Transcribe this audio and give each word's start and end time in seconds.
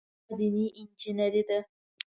دا 0.27 0.33
دیني 0.39 0.65
انجینیري 0.79 1.43
ده. 1.49 1.59